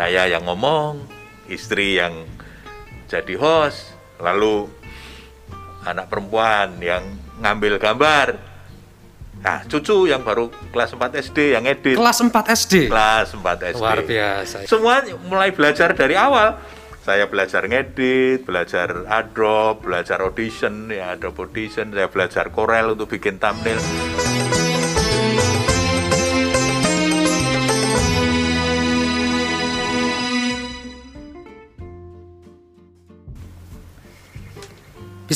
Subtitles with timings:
[0.00, 0.96] Saya yang ngomong,
[1.44, 2.24] istri yang
[3.04, 4.64] jadi host, lalu
[5.84, 7.04] anak perempuan yang
[7.44, 8.40] ngambil gambar.
[9.44, 12.00] Nah, cucu yang baru kelas 4 SD yang edit.
[12.00, 12.88] Kelas 4 SD.
[12.88, 13.76] Kelas 4 SD.
[13.76, 14.56] Luar biasa.
[14.64, 16.56] Semua mulai belajar dari awal.
[17.04, 23.36] Saya belajar ngedit, belajar Adobe, belajar audition, ya Adobe Audition, saya belajar Corel untuk bikin
[23.36, 23.76] thumbnail.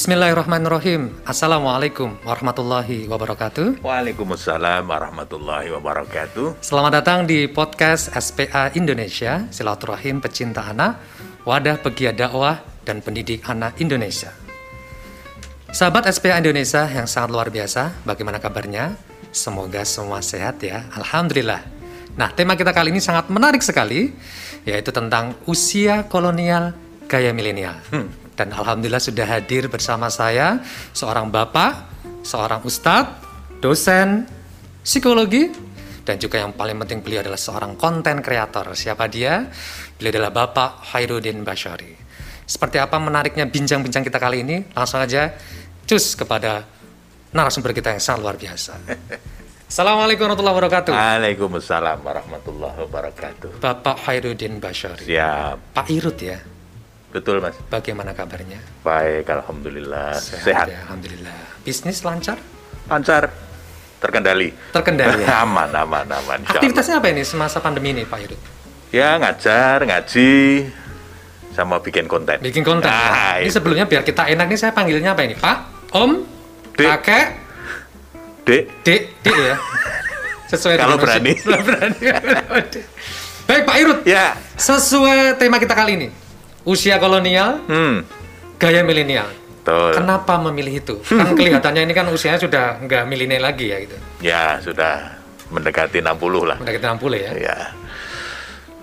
[0.05, 1.17] Bismillahirrahmanirrahim.
[1.25, 3.81] Assalamualaikum warahmatullahi wabarakatuh.
[3.81, 6.61] Waalaikumsalam warahmatullahi wabarakatuh.
[6.61, 11.01] Selamat datang di podcast SPA Indonesia, Silaturahim Pecinta Anak,
[11.49, 14.29] Wadah Pegiat Dakwah dan Pendidik Anak Indonesia.
[15.73, 19.01] Sahabat SPA Indonesia yang sangat luar biasa, bagaimana kabarnya?
[19.33, 20.85] Semoga semua sehat ya.
[21.01, 21.65] Alhamdulillah.
[22.21, 24.13] Nah, tema kita kali ini sangat menarik sekali,
[24.69, 26.77] yaitu tentang usia kolonial
[27.09, 27.81] gaya milenial.
[27.89, 28.24] Hmm.
[28.35, 30.59] Dan alhamdulillah sudah hadir bersama saya
[30.91, 31.87] seorang bapak,
[32.27, 33.23] seorang ustadz,
[33.63, 34.27] dosen
[34.83, 35.49] psikologi,
[36.05, 38.77] dan juga yang paling penting beliau adalah seorang konten kreator.
[38.77, 39.49] Siapa dia?
[39.97, 41.97] Beliau adalah Bapak Khairuddin Bashari.
[42.45, 44.69] Seperti apa menariknya bincang-bincang kita kali ini?
[44.77, 45.33] Langsung aja
[45.89, 46.69] cus kepada
[47.33, 48.77] narasumber kita yang sangat luar biasa.
[49.65, 50.93] Assalamualaikum warahmatullahi wabarakatuh.
[50.93, 53.51] Waalaikumsalam warahmatullahi wabarakatuh.
[53.65, 55.09] Bapak Khairuddin Bashari.
[55.09, 55.73] Siap.
[55.73, 56.37] Pak Irut ya.
[57.15, 57.55] Betul mas.
[57.71, 58.59] Bagaimana kabarnya?
[58.83, 60.19] Baik, alhamdulillah.
[60.19, 60.43] Sehat.
[60.43, 60.67] Sehat.
[60.67, 61.39] Ya, alhamdulillah.
[61.63, 62.43] Bisnis lancar?
[62.91, 63.31] Lancar.
[64.03, 64.51] Terkendali.
[64.75, 65.23] Terkendali.
[65.23, 65.41] Ya?
[65.47, 66.39] aman, aman, aman.
[66.43, 68.41] Aktivitasnya apa ini semasa pandemi ini Pak Irut?
[68.91, 70.67] Ya ngajar, ngaji,
[71.55, 72.43] sama bikin konten.
[72.43, 72.91] Bikin konten.
[72.91, 73.47] Nah, ya?
[73.47, 75.39] Ini sebelumnya biar kita enak nih saya panggilnya apa ini?
[75.39, 75.59] Pak,
[75.95, 76.11] Om,
[76.75, 76.89] Dek.
[76.99, 77.27] Kakek,
[78.43, 79.57] Dek, Dek, Dek ya.
[80.51, 81.33] Sesuai Kalau berani.
[81.47, 81.99] Kalau berani.
[83.47, 84.35] Baik Pak Irut, ya.
[84.59, 86.24] sesuai tema kita kali ini.
[86.65, 88.09] Usia kolonial, Hmm,
[88.57, 89.29] gaya milenial.
[89.61, 89.97] betul.
[89.97, 90.95] Kenapa memilih itu?
[91.03, 93.97] Kan kelihatannya ini kan usianya sudah nggak milenial lagi ya gitu.
[94.21, 95.13] Ya, sudah
[95.49, 96.09] mendekati 60
[96.43, 96.57] lah.
[96.57, 97.31] Mendekati 60 ya.
[97.35, 97.59] Ya.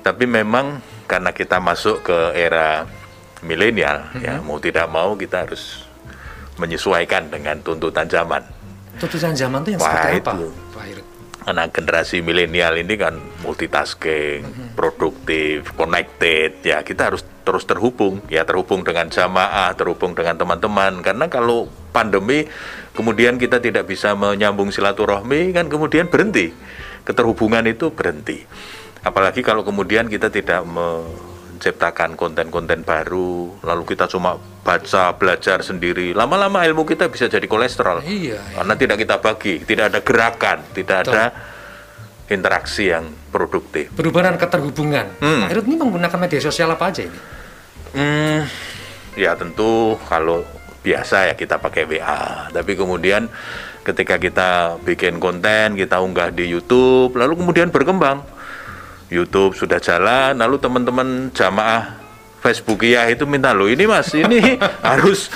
[0.02, 2.86] Tapi memang karena kita masuk ke era
[3.42, 4.46] milenial, ya Mm-hmm.
[4.46, 5.86] mau tidak mau kita harus
[6.56, 8.46] menyesuaikan dengan tuntutan zaman.
[8.98, 10.48] Tuntutan zaman itu yang Wah, seperti apa, itu.
[11.42, 14.70] Karena generasi milenial ini kan multitasking, Mm-hmm.
[14.78, 21.02] produktif, connected, ya kita harus terus terhubung, ya terhubung dengan jamaah, terhubung dengan teman-teman.
[21.02, 22.46] Karena kalau pandemi
[22.94, 26.54] kemudian kita tidak bisa menyambung silaturahmi, kan kemudian berhenti,
[27.04, 28.46] keterhubungan itu berhenti.
[29.02, 30.62] Apalagi kalau kemudian kita tidak
[31.62, 38.02] menciptakan konten-konten baru, lalu kita cuma baca, belajar sendiri, lama-lama ilmu kita bisa jadi kolesterol.
[38.02, 38.58] Iya, iya.
[38.58, 41.14] Karena tidak kita bagi, tidak ada gerakan, tidak Betul.
[41.14, 41.24] ada
[42.34, 43.94] interaksi yang produktif.
[43.94, 45.22] Perubahan keterhubungan.
[45.22, 45.54] Hmm.
[45.54, 47.20] Irut ini menggunakan media sosial apa aja ini?
[47.94, 48.42] Hmm,
[49.14, 50.42] ya tentu kalau
[50.82, 52.50] biasa ya kita pakai WA.
[52.50, 53.30] Tapi kemudian
[53.86, 58.41] ketika kita bikin konten, kita unggah di YouTube, lalu kemudian berkembang.
[59.12, 62.00] YouTube sudah jalan, lalu teman-teman jamaah
[62.40, 64.56] Facebook ya itu minta lo ini mas, ini
[64.88, 65.28] harus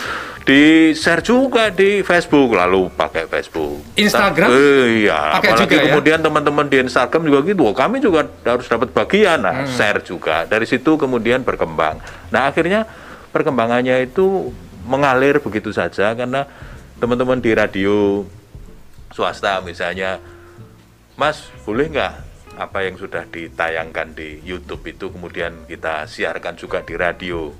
[0.46, 3.81] di share juga di Facebook, lalu pakai Facebook.
[3.97, 4.47] Instagram?
[4.47, 5.84] Eh, iya, Pakai apalagi juga ya?
[5.90, 10.46] kemudian teman-teman di Instagram juga gitu, "Oh, kami juga harus dapat bagian, nah, share juga.
[10.46, 11.97] Dari situ kemudian berkembang.
[12.30, 12.86] Nah, akhirnya
[13.34, 14.53] perkembangannya itu
[14.86, 16.46] mengalir begitu saja karena
[17.02, 18.22] teman-teman di radio
[19.09, 20.22] swasta misalnya,
[21.18, 22.13] Mas, boleh nggak
[22.58, 27.52] apa yang sudah ditayangkan di YouTube itu kemudian kita siarkan juga di radio?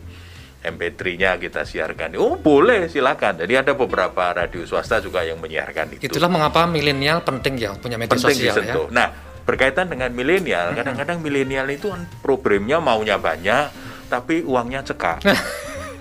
[0.66, 2.18] MP3-nya kita siarkan.
[2.18, 3.38] Oh, boleh, silakan.
[3.46, 8.02] Jadi ada beberapa radio swasta juga yang menyiarkan itu Itulah mengapa milenial penting ya punya
[8.02, 8.74] media penting sosial ya.
[8.74, 8.90] disentuh.
[8.90, 9.14] Nah,
[9.46, 13.70] berkaitan dengan milenial, kadang-kadang milenial itu kan problemnya maunya banyak,
[14.10, 15.22] tapi uangnya cekak.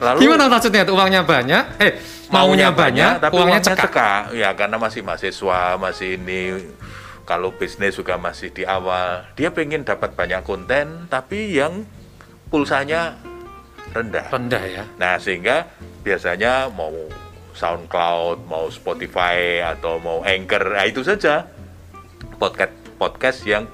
[0.04, 1.64] Lalu Gimana maksudnya itu uangnya banyak?
[1.78, 1.92] Eh,
[2.32, 3.84] maunya, banyak, tapi uangnya, uangnya, cekak.
[3.92, 4.22] cekak.
[4.34, 6.40] Ya, karena masih mahasiswa, masih ini
[7.24, 11.88] kalau bisnis juga masih di awal, dia pengen dapat banyak konten, tapi yang
[12.52, 13.16] pulsanya
[13.96, 14.28] rendah.
[14.28, 14.84] Rendah ya.
[15.00, 15.68] Nah, sehingga
[16.04, 16.92] biasanya mau
[17.56, 21.48] SoundCloud, mau Spotify atau mau Anchor, nah itu saja
[22.36, 23.64] podcast podcast yang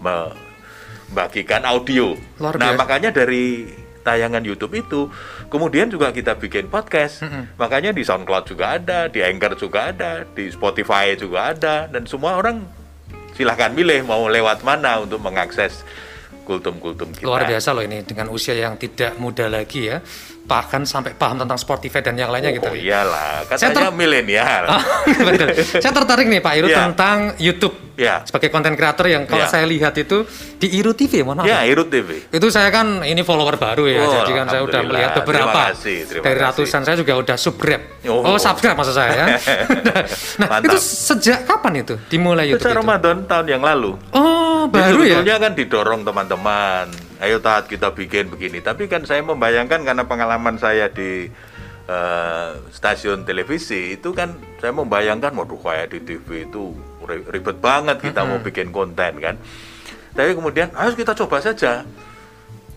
[0.00, 2.14] membagikan audio.
[2.38, 2.80] Luar nah, biasa.
[2.80, 3.66] makanya dari
[4.02, 5.08] tayangan YouTube itu
[5.52, 7.24] kemudian juga kita bikin podcast.
[7.60, 12.36] Makanya di SoundCloud juga ada, di Anchor juga ada, di Spotify juga ada dan semua
[12.40, 12.64] orang
[13.34, 15.86] silahkan pilih mau lewat mana untuk mengakses
[16.50, 17.22] kultum-kultum kita.
[17.22, 20.02] Luar biasa loh ini dengan usia yang tidak muda lagi ya.
[20.40, 22.66] Bahkan sampai paham tentang Spotify dan yang lainnya gitu.
[22.66, 24.64] Oh iyalah, Saya katanya ter- milenial.
[24.72, 25.48] Ah, betul.
[25.78, 26.78] Saya tertarik nih Pak Irut Iya.
[26.84, 28.24] tentang YouTube Ya.
[28.24, 29.52] Sebagai konten kreator yang kalau Ya.
[29.52, 30.24] saya lihat itu
[30.56, 31.44] di Iru TV, mohon maaf.
[31.44, 32.32] Ya, Irut TV.
[32.32, 35.68] Itu saya kan ini follower baru ya, Oh, jadi kan saya udah melihat beberapa Terima
[35.68, 36.48] kasih, terima dari kasih.
[36.48, 37.84] ratusan saya juga udah subscribe.
[38.08, 38.24] Oh.
[38.24, 39.26] Oh, subscribe maksud saya ya.
[40.40, 40.64] nah, Mantap.
[40.64, 42.80] itu sejak kapan itu dimulai YouTube Sejak?
[42.80, 43.92] Ramadan tahun yang lalu.
[44.16, 45.16] Oh, Jadi baru ya?
[45.22, 46.86] sebetulnya kan didorong teman-teman.
[47.22, 48.58] Ayo taat kita bikin begini.
[48.60, 51.30] Tapi kan saya membayangkan karena pengalaman saya di
[51.88, 56.74] eh, stasiun televisi itu kan saya membayangkan waduh kayak di TV itu
[57.04, 59.36] ri- ribet banget kita mau bikin konten kan.
[60.12, 61.86] Tapi kemudian ayo kita coba saja.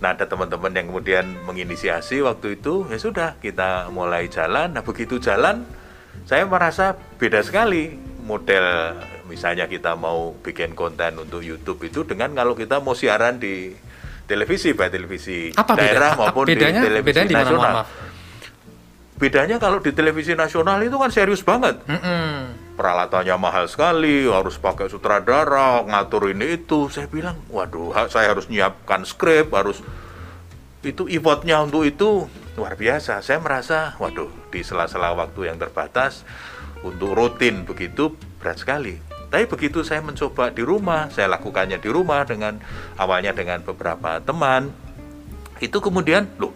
[0.03, 4.75] Nah ada teman-teman yang kemudian menginisiasi waktu itu ya sudah kita mulai jalan.
[4.75, 5.63] Nah begitu jalan
[6.27, 12.53] saya merasa beda sekali model misalnya kita mau bikin konten untuk YouTube itu dengan kalau
[12.53, 13.71] kita mau siaran di
[14.23, 15.83] televisi baik televisi Apa beda?
[15.83, 17.73] daerah Apa- maupun bedanya, di televisi bedanya di mana, nasional.
[17.73, 17.87] maaf?
[19.13, 21.79] Bedanya kalau di televisi nasional itu kan serius banget.
[21.85, 22.49] Mm-mm.
[22.73, 26.89] Peralatannya mahal sekali, harus pakai sutradara, ngatur ini itu.
[26.89, 29.79] Saya bilang, waduh, saya harus nyiapkan skrip, harus
[30.81, 32.25] itu effortnya untuk itu
[32.57, 33.21] luar biasa.
[33.21, 36.25] Saya merasa, waduh, di sela-sela waktu yang terbatas
[36.81, 38.97] untuk rutin begitu berat sekali.
[39.33, 42.61] Tapi begitu saya mencoba di rumah, saya lakukannya di rumah dengan
[43.01, 44.69] awalnya dengan beberapa teman,
[45.57, 46.53] itu kemudian, loh,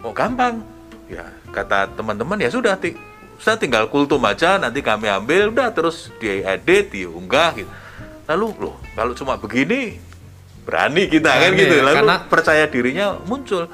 [0.00, 0.64] oh gampang,
[1.04, 2.96] ya kata teman-teman ya sudah, ti-
[3.36, 7.68] saya tinggal kultum aja, nanti kami ambil, udah terus diedit, diunggah, gitu.
[8.24, 10.00] Lalu loh, kalau cuma begini
[10.64, 13.68] berani kita kan Berani gitu, ya, lalu karena- percaya dirinya muncul.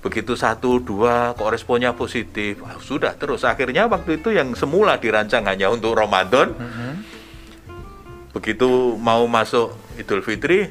[0.00, 5.44] Begitu satu dua kok responnya positif, ah, sudah terus akhirnya waktu itu yang semula dirancang
[5.44, 6.56] hanya untuk Ramadan,
[8.34, 8.66] begitu
[8.98, 10.68] mau masuk Idul Fitri,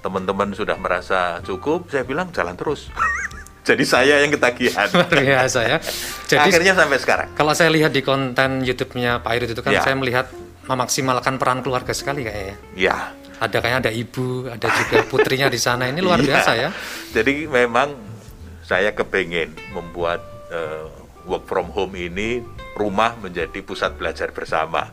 [0.00, 2.90] teman-teman sudah merasa cukup, saya bilang jalan terus.
[3.68, 4.88] Jadi saya yang ketagihan.
[4.88, 5.76] Luar biasa ya.
[6.24, 7.28] Jadi Akhirnya sampai sekarang.
[7.36, 9.84] kalau saya lihat di konten YouTube-nya Pak Irut itu kan Ya.
[9.84, 10.32] saya melihat
[10.64, 12.56] memaksimalkan peran keluarga sekali kayaknya.
[12.72, 13.12] Ya.
[13.38, 15.84] Ada kayaknya ada ibu, ada juga putrinya di sana.
[15.84, 16.26] Ini luar Iya.
[16.26, 16.68] biasa ya.
[17.12, 17.92] Jadi memang
[18.64, 20.88] saya kepengen membuat eh,
[21.28, 22.40] work from home ini
[22.72, 24.88] rumah menjadi pusat belajar bersama.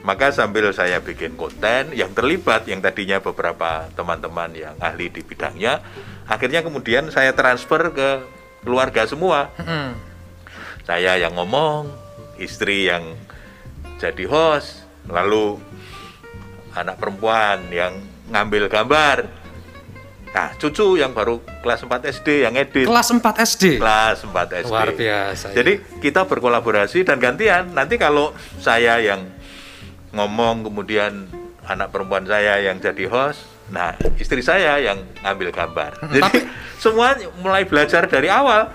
[0.00, 5.84] Maka sambil saya bikin konten yang terlibat yang tadinya beberapa teman-teman yang ahli di bidangnya,
[6.24, 8.24] akhirnya kemudian saya transfer ke
[8.64, 9.52] keluarga semua.
[9.60, 9.92] Mm-mm.
[10.88, 11.92] Saya yang ngomong,
[12.40, 13.12] istri yang
[14.00, 15.60] jadi host, lalu
[16.72, 18.00] anak perempuan yang
[18.32, 19.28] ngambil gambar.
[20.30, 22.86] Nah, cucu yang baru kelas 4 SD yang edit.
[22.86, 23.64] Kelas 4 SD.
[23.82, 24.70] Kelas 4 SD.
[24.70, 25.46] Luar biasa.
[25.50, 25.54] ya.
[25.58, 27.74] Jadi kita berkolaborasi dan gantian.
[27.74, 28.30] Nanti kalau
[28.62, 29.26] saya yang
[30.10, 31.26] ngomong kemudian
[31.64, 35.90] anak perempuan saya yang jadi host, nah istri saya yang ngambil gambar.
[36.02, 36.44] Hmm, Jadi tapi-
[36.84, 38.70] semua mulai belajar dari awal.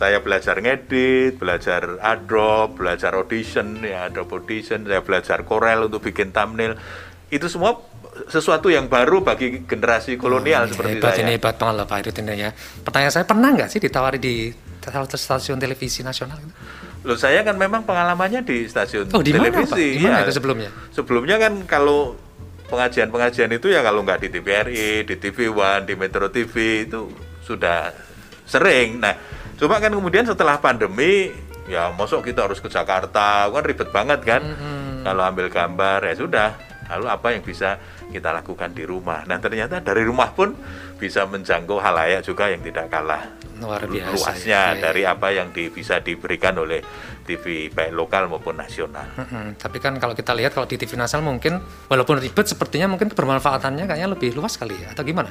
[0.00, 6.32] Saya belajar ngedit, belajar Adobe, belajar audition, ya Adobe audition, saya belajar Corel untuk bikin
[6.32, 6.80] thumbnail.
[7.28, 7.76] Itu semua
[8.32, 11.20] sesuatu yang baru bagi generasi kolonial Ini seperti hebat saya.
[11.20, 12.50] ini hebat banget lah Pak Irut ini ya.
[12.80, 14.34] Pertanyaan saya pernah nggak sih ditawari di
[15.14, 16.40] stasiun televisi nasional?
[16.40, 16.52] gitu?
[17.00, 19.64] Loh saya kan memang pengalamannya di stasiun Oh di mana Pak?
[19.72, 19.86] televisi.
[19.96, 20.24] Di mana Iya.
[20.28, 20.70] itu sebelumnya?
[20.92, 22.12] Sebelumnya kan kalau
[22.68, 26.54] pengajian-pengajian itu ya kalau nggak di TVRI, di TV One, di Metro TV
[26.84, 27.08] itu
[27.42, 27.90] sudah
[28.44, 29.00] sering.
[29.00, 29.16] Nah,
[29.56, 31.32] coba kan kemudian setelah pandemi
[31.66, 34.42] ya mosok kita harus ke Jakarta kan ribet banget kan.
[35.00, 36.50] Kalau ambil gambar ya sudah.
[36.90, 37.78] Lalu apa yang bisa
[38.10, 39.22] kita lakukan di rumah?
[39.24, 40.52] Nah ternyata dari rumah pun
[40.98, 44.12] bisa menjangkau halayak juga yang tidak kalah Luar biasa.
[44.12, 44.80] luasnya ya.
[44.80, 46.80] dari apa yang di- bisa diberikan oleh
[47.22, 49.06] TV baik lokal maupun nasional.
[49.14, 49.54] Mm-mm.
[49.54, 53.86] Tapi kan kalau kita lihat kalau di TV nasional mungkin walaupun ribet sepertinya mungkin bermanfaatannya
[53.86, 55.30] kayaknya lebih luas kali ya atau gimana?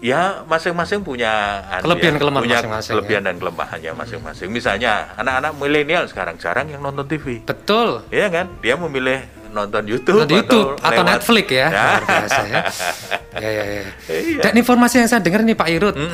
[0.00, 4.48] Ya masing-masing punya anu Kelebihan, ya, kelemahan punya masing-masing, kelebihan dan kelemahannya masing-masing.
[4.48, 8.00] Misalnya anak-anak milenial sekarang jarang yang nonton TV, Betul.
[8.08, 8.48] Iya kan?
[8.64, 11.66] Dia memilih nonton YouTube, Di YouTube atau, lewat- Netflix ya, Ya.
[11.68, 12.62] luar biasa ya.
[13.44, 13.82] ya, ya, ya.
[14.08, 14.40] Iya.
[14.40, 16.08] Dan informasi yang saya dengar nih Pak Irut, eh,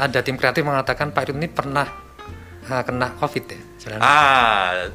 [0.00, 1.86] ada tim kreatif mengatakan Pak Irut ini pernah
[2.62, 3.60] eh, kena COVID ya.
[3.78, 4.90] Jalan- Ah,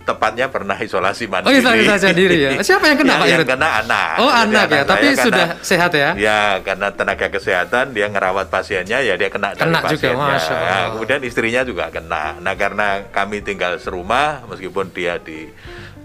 [0.00, 1.48] tepatnya pernah isolasi mandiri.
[1.48, 2.50] Oh, isolasi mandiri ya.
[2.66, 3.48] Siapa yang kena, Ya, Pak Yang Irut?
[3.48, 4.10] kena anak.
[4.16, 6.08] Oh, Jadi anak ya, tapi karena- sudah sehat ya?
[6.18, 10.26] Ya, karena tenaga kesehatan dia ngerawat pasiennya ya dia kena, dari Kena juga, pasiennya.
[10.34, 10.66] Masya Allah.
[10.66, 12.24] Nah, kemudian istrinya juga kena.
[12.36, 15.46] Nah, karena kami tinggal serumah meskipun dia di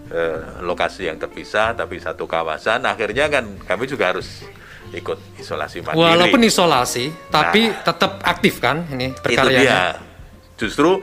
[0.09, 4.45] eh, lokasi yang terpisah tapi satu kawasan, akhirnya kan kami juga harus
[4.93, 6.05] ikut isolasi mandiri.
[6.05, 9.97] Walaupun isolasi, tapi tetap aktif kan ini itu dia.
[10.55, 11.01] Justru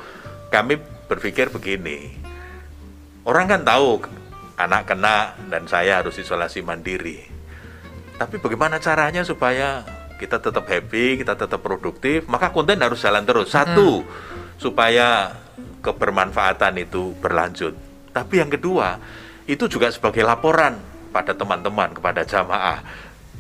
[0.49, 0.79] kami
[1.11, 2.17] berpikir begini.
[3.23, 4.03] Orang kan tahu
[4.59, 7.23] anak kena dan saya harus isolasi mandiri.
[8.19, 9.83] Tapi bagaimana caranya supaya
[10.19, 13.51] kita tetap happy, kita tetap produktif, maka konten harus jalan terus.
[13.51, 14.07] Satu,
[14.55, 15.35] supaya
[15.83, 17.75] kebermanfaatan itu berlanjut.
[18.13, 19.01] Tapi yang kedua,
[19.45, 20.77] itu juga sebagai laporan
[21.11, 22.81] pada teman-teman kepada jamaah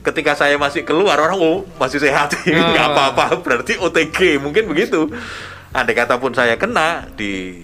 [0.02, 2.90] ketika saya masih keluar orang oh masih sehat nggak Oh.
[2.92, 5.06] apa-apa berarti OTG mungkin begitu
[5.70, 7.62] andai kata pun saya kena di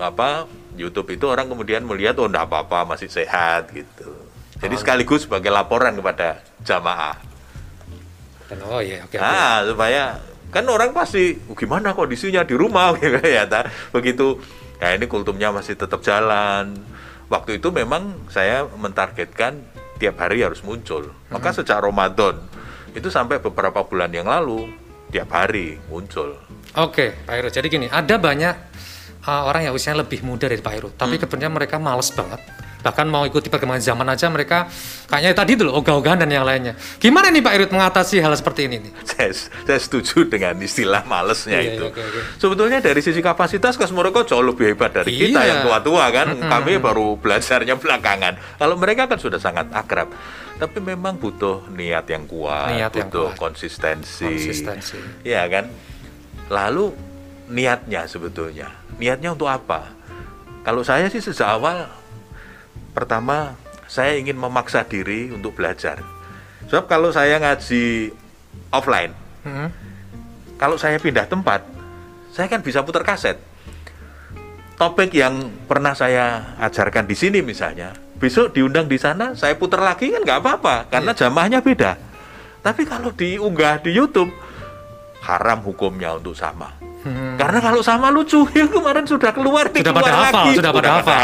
[0.00, 4.08] apa YouTube itu orang kemudian melihat oh enggak apa-apa masih sehat gitu
[4.56, 4.80] jadi Oh.
[4.80, 7.20] sekaligus sebagai laporan kepada jamaah
[8.66, 9.14] oh iya, oke.
[9.14, 9.16] oke.
[9.20, 10.02] Nah, supaya
[10.50, 13.68] kan orang pasti "Oh, gimana kondisinya di rumah gitu ya ta.
[13.94, 14.40] begitu
[14.80, 16.74] ya ini kultumnya masih tetap jalan.
[17.30, 19.62] Waktu itu memang saya mentargetkan
[20.02, 21.14] tiap hari harus muncul.
[21.30, 22.42] Maka sejak Ramadan
[22.96, 24.66] itu sampai beberapa bulan yang lalu
[25.14, 26.34] tiap hari muncul.
[26.74, 27.52] Oke, Pak Irut.
[27.54, 28.54] Jadi gini, ada banyak
[29.26, 32.40] uh, orang yang usianya lebih muda dari Pak Irut, tapi kebetulan mereka males banget.
[32.80, 34.66] Bahkan mau ikuti perkembangan zaman aja mereka
[35.04, 36.72] kayaknya tadi dulu ogah-ogahan dan yang lainnya.
[36.96, 38.92] Gimana nih Pak Irut mengatasi hal seperti ini nih?
[39.04, 41.84] saya, saya setuju dengan istilah malesnya Iya, itu.
[41.84, 42.20] iya, oke, oke.
[42.36, 45.46] Sebetulnya dari sisi kapasitas Kas Moroko jauh lebih hebat dari kita Iya.
[45.46, 46.28] yang tua-tua kan.
[46.36, 48.34] Kami baru belajarnya belakangan.
[48.56, 50.08] Kalau mereka kan sudah sangat akrab.
[50.56, 53.40] Tapi memang butuh niat yang kuat, Niat yang butuh kuat.
[53.40, 54.24] konsistensi.
[54.24, 55.00] Konsistensi.
[55.22, 55.72] Iya kan?
[56.48, 56.92] Lalu
[57.46, 59.88] niatnya sebetulnya, niatnya untuk apa?
[60.60, 61.88] Kalau saya sih sejak awal
[62.90, 63.56] pertama
[63.90, 65.98] saya ingin memaksa diri untuk belajar.
[66.70, 68.14] Sebab kalau saya ngaji
[68.70, 69.10] offline,
[69.42, 69.72] Hmm.
[70.60, 71.64] kalau saya pindah tempat,
[72.30, 73.40] saya kan bisa putar kaset.
[74.78, 80.08] Topik yang pernah saya ajarkan di sini misalnya, besok diundang di sana, saya putar lagi
[80.12, 81.96] kan nggak apa-apa, karena jamaahnya beda.
[82.60, 84.28] Tapi kalau diunggah di YouTube,
[85.24, 86.76] haram hukumnya untuk sama.
[87.50, 90.50] Karena kalau sama lucu, ya kemarin sudah keluar, Sudah keluar pada hafal, lagi.
[90.54, 91.18] sudah pada hafal,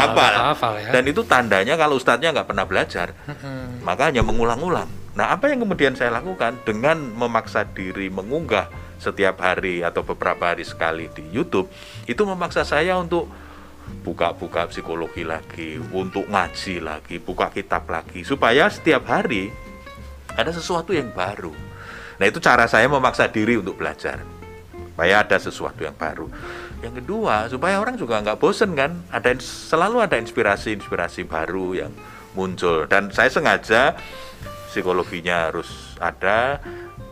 [0.51, 0.73] hafal.
[0.75, 0.91] ya.
[0.91, 3.79] Dan itu tandanya kalau ustadznya nggak pernah belajar, Hmm.
[3.79, 4.91] maka hanya mengulang-ulang.
[5.15, 8.67] Nah, apa yang kemudian saya lakukan dengan memaksa diri mengunggah
[8.99, 11.71] setiap hari atau beberapa hari sekali di YouTube,
[12.03, 13.31] itu memaksa saya untuk
[14.03, 19.47] buka-buka psikologi lagi, untuk ngaji lagi, buka kitab lagi, supaya setiap hari
[20.35, 21.55] ada sesuatu yang baru.
[22.19, 24.19] Nah, itu cara saya memaksa diri untuk belajar,
[24.97, 26.25] supaya ada sesuatu yang baru.
[26.81, 31.93] Yang kedua, supaya orang juga nggak bosen kan, ada selalu ada inspirasi-inspirasi baru yang
[32.33, 32.89] muncul.
[32.89, 33.93] Dan saya sengaja
[34.73, 36.57] psikologinya harus ada,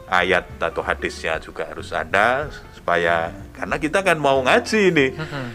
[0.10, 5.50] ayat atau hadisnya juga harus ada, supaya karena kita kan mau ngaji nih Hmm.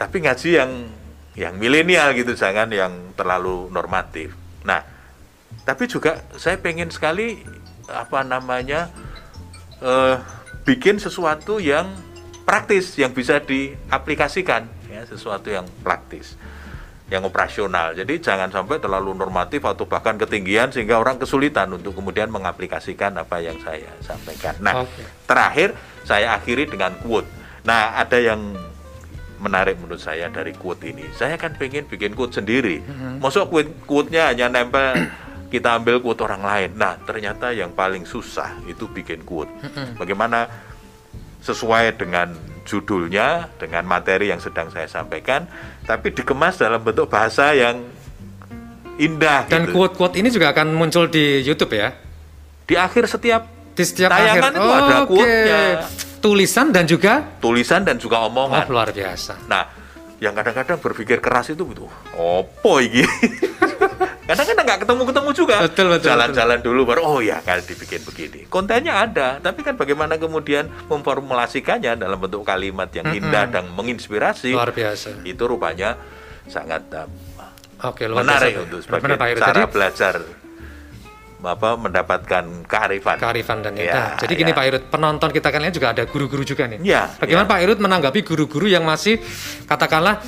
[0.00, 0.72] tapi ngaji yang
[1.36, 4.32] yang milenial gitu jangan yang terlalu normatif
[4.64, 4.80] nah
[5.68, 7.44] tapi juga saya pengen sekali
[7.84, 8.88] apa namanya
[9.84, 10.16] eh,
[10.64, 11.92] bikin sesuatu yang
[12.48, 16.36] praktis yang bisa diaplikasikan ya sesuatu yang praktis
[17.12, 22.32] yang operasional jadi jangan sampai terlalu normatif atau bahkan ketinggian sehingga orang kesulitan untuk kemudian
[22.32, 25.04] mengaplikasikan apa yang saya sampaikan nah Oke.
[25.28, 25.76] terakhir
[26.08, 27.28] saya akhiri dengan quote
[27.64, 28.56] nah ada yang
[29.44, 31.04] menarik menurut saya dari quote ini.
[31.12, 32.80] Saya kan pengen bikin quote sendiri.
[33.20, 35.12] Masuk quote quote-nya hanya nempel
[35.50, 36.70] kita ambil quote orang lain.
[36.74, 39.50] Nah, ternyata yang paling susah itu bikin quote.
[39.96, 40.48] Bagaimana
[41.44, 42.32] sesuai dengan
[42.64, 45.44] judulnya, dengan materi yang sedang saya sampaikan,
[45.84, 47.84] tapi dikemas dalam bentuk bahasa yang
[48.96, 49.74] indah Dan gitu.
[49.76, 51.92] quote-quote ini juga akan muncul di YouTube ya.
[52.64, 53.42] Di akhir setiap
[53.74, 54.62] Di setiap Tayangan akhir.
[54.62, 55.08] itu ada Oke.
[55.10, 55.60] quote-nya.
[56.24, 58.64] Tulisan dan juga tulisan dan juga oh, omongan.
[58.70, 59.44] luar biasa.
[59.44, 59.68] Nah,
[60.22, 61.92] yang kadang-kadang berpikir keras itu betul.
[62.16, 63.04] Opo iki?
[64.24, 65.56] Kadang-kadang nggak ketemu-ketemu juga.
[65.60, 68.40] Betul, betul, Jalan-jalan dulu baru oh ya kan dibikin begini.
[68.48, 74.56] Kontennya ada, tapi kan bagaimana kemudian memformulasikannya dalam bentuk kalimat yang indah dan menginspirasi.
[74.56, 75.20] Luar biasa.
[75.28, 76.00] Itu rupanya
[76.48, 77.08] sangat uh,
[77.84, 78.64] Oke, luar menarik biasa.
[78.64, 80.14] untuk sebagai Benar, cara Jadi, belajar
[81.44, 83.16] apa mendapatkan kearifan.
[83.20, 84.56] kearifan dan Ya, Nah, Jadi gini ya.
[84.56, 86.80] Pak Irut, penonton kita kalian juga ada guru-guru juga nih.
[86.80, 87.52] Ya, Bagaimana ya.
[87.52, 89.20] Pak Irut menanggapi guru-guru yang masih
[89.68, 90.24] katakanlah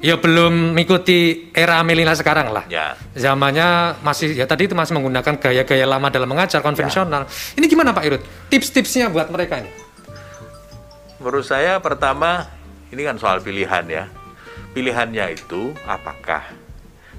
[0.00, 2.64] ya belum mengikuti era milenial sekarang lah.
[2.66, 2.96] Ya.
[3.12, 7.28] Zamannya masih ya tadi itu masih menggunakan gaya-gaya lama dalam mengajar konvensional.
[7.28, 7.60] Ya.
[7.60, 8.22] Ini gimana Pak Irut?
[8.48, 9.70] Tips-tipsnya buat mereka ini?
[11.20, 12.48] Menurut saya pertama
[12.90, 14.04] ini kan soal pilihan ya.
[14.72, 16.48] Pilihannya itu apakah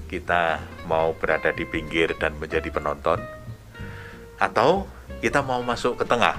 [0.09, 0.59] kita
[0.89, 3.21] mau berada di pinggir dan menjadi penonton
[4.41, 4.89] atau
[5.21, 6.35] kita mau masuk ke tengah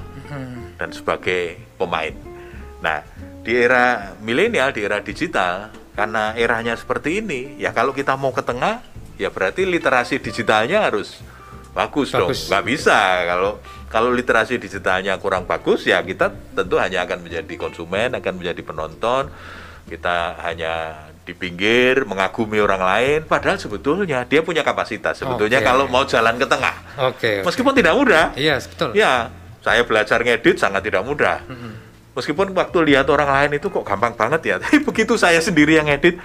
[0.76, 2.12] dan sebagai pemain.
[2.82, 3.06] Nah,
[3.46, 8.40] di era milenial, di era digital, karena eranya seperti ini, ya kalau kita mau ke
[8.40, 8.80] tengah,
[9.20, 11.20] ya berarti literasi digitalnya harus
[11.76, 12.32] bagus, dong.
[12.32, 12.48] Bagus.
[12.48, 13.52] Nggak bisa kalau
[13.92, 19.28] kalau literasi digitalnya kurang bagus, ya kita tentu hanya akan menjadi konsumen, akan menjadi penonton.
[19.84, 25.20] Kita hanya di pinggir mengagumi orang lain, padahal sebetulnya dia punya kapasitas.
[25.20, 25.68] Sebetulnya Oke.
[25.68, 27.44] kalau mau jalan ke tengah, Oke.
[27.44, 28.96] meskipun tidak mudah, Iya, betul.
[28.96, 29.28] Ya,
[29.60, 31.44] saya belajar ngedit sangat tidak mudah.
[32.12, 35.88] Meskipun waktu lihat orang lain itu kok gampang banget ya, tapi begitu saya sendiri yang
[35.88, 36.20] ngedit,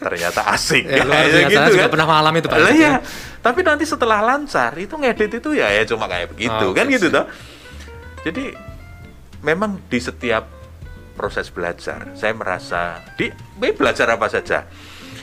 [0.00, 0.84] ternyata asik.
[0.88, 1.72] Ya, Ya, biasa.
[1.72, 2.58] juga pernah mengalami itu Pak.
[2.60, 2.88] Lah iya.
[2.88, 2.92] ya.
[3.44, 7.12] Tapi nanti setelah lancar itu ngedit itu ya ya cuma kayak begitu Oh, kan gitu
[7.12, 7.28] toh.
[8.24, 8.56] Jadi
[9.44, 10.48] memang di setiap
[11.14, 13.30] proses belajar saya merasa di
[13.60, 14.66] belajar apa saja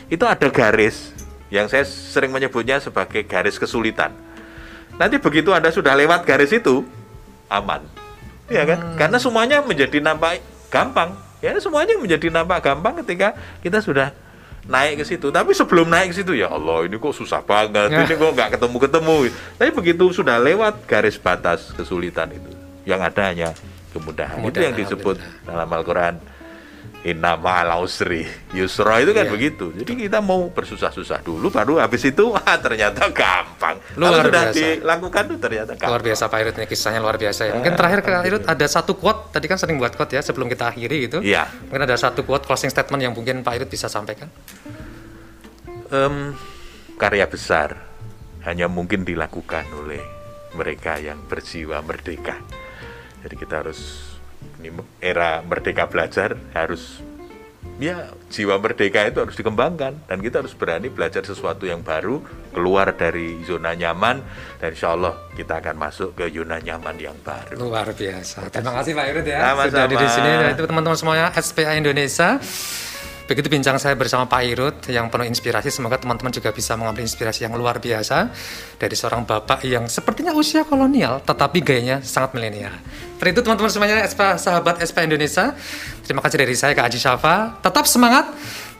[0.07, 1.11] itu ada garis
[1.51, 4.15] yang saya sering menyebutnya sebagai garis kesulitan.
[4.95, 6.85] Nanti begitu Anda sudah lewat garis itu
[7.51, 8.00] aman.
[8.49, 8.79] Ya kan?
[8.81, 8.97] Hmm.
[8.97, 11.13] Karena semuanya menjadi nampak gampang.
[11.41, 13.33] Ya semuanya menjadi nampak gampang ketika
[13.65, 14.13] kita sudah
[14.69, 15.33] naik ke situ.
[15.33, 17.89] Tapi sebelum naik ke situ ya Allah ini kok susah banget.
[17.89, 18.05] Ya.
[18.05, 19.17] Ini kok nggak ketemu-ketemu.
[19.57, 22.51] Tapi begitu sudah lewat garis batas kesulitan itu,
[22.85, 23.49] yang ada hanya
[23.89, 24.37] kemudahan.
[24.37, 26.15] itu Kemudahan, yang disebut dalam Al-Qur'an
[27.01, 28.21] Inna ma'al usri
[28.53, 29.33] yusra itu kan Iya.
[29.33, 29.73] begitu.
[29.73, 33.81] Jadi kita mau bersusah-susah dulu baru habis itu wah ternyata gampang.
[33.97, 34.57] Luar Kalau sudah biasa.
[34.77, 35.89] dilakukan tuh ternyata gampang.
[35.89, 37.53] Luar biasa Pak Irut ini kisahnya luar biasa ya.
[37.57, 40.69] Mungkin terakhir Kak Irut ada satu quote tadi kan sering buat quote ya sebelum kita
[40.69, 41.17] akhiri gitu.
[41.19, 41.49] Iya.
[41.67, 44.29] Mungkin ada satu quote closing statement yang mungkin Pak Irut bisa sampaikan.
[45.89, 46.37] Em,
[46.95, 47.81] karya besar
[48.41, 50.05] hanya mungkin dilakukan oleh
[50.53, 52.37] mereka yang berjiwa merdeka.
[53.21, 54.10] Jadi kita harus
[54.61, 54.69] ini
[55.01, 57.01] era merdeka belajar harus
[57.81, 62.21] ya jiwa merdeka itu harus dikembangkan dan kita harus berani belajar sesuatu yang baru
[62.53, 64.21] keluar dari zona nyaman
[64.61, 67.57] dan insya Allah kita akan masuk ke zona nyaman yang baru.
[67.57, 68.53] Luar biasa.
[68.53, 69.69] Terima kasih Pak Irut ya Sama-sama.
[69.73, 70.29] sudah di sini.
[70.29, 72.29] Dan itu teman-teman semuanya SPA Indonesia.
[73.31, 75.71] Begitu bincang saya bersama Pak Irut yang penuh inspirasi.
[75.71, 78.27] Semoga teman-teman juga bisa mengambil inspirasi yang luar biasa
[78.75, 82.75] dari seorang bapak yang sepertinya usia kolonial tetapi gayanya sangat milenial.
[83.23, 85.55] Terus itu teman-teman semuanya SPA, sahabat SPA Indonesia.
[86.03, 87.55] Terima kasih dari saya Kak Haji Syafa.
[87.63, 88.27] Tetap semangat,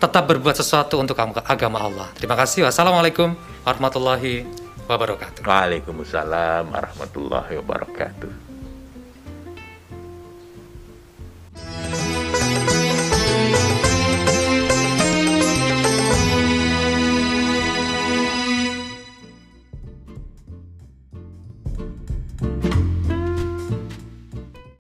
[0.04, 1.16] tetap berbuat sesuatu untuk
[1.48, 2.12] agama Allah.
[2.20, 2.68] Terima kasih.
[2.68, 3.32] Wassalamualaikum
[3.64, 4.44] warahmatullahi
[4.84, 5.48] wabarakatuh.
[5.48, 8.51] Waalaikumsalam warahmatullahi wabarakatuh.